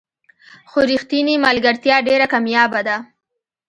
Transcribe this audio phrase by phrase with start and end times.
[0.69, 2.97] خو رښتینې ملګرتیا ډېره کمیابه ده.